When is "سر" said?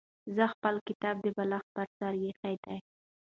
1.97-2.13